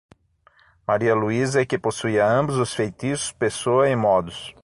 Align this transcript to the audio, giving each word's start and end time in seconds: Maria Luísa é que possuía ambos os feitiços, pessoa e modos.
Maria 0.87 1.13
Luísa 1.13 1.61
é 1.61 1.65
que 1.71 1.77
possuía 1.77 2.25
ambos 2.27 2.55
os 2.57 2.73
feitiços, 2.73 3.31
pessoa 3.33 3.87
e 3.87 3.95
modos. 3.95 4.51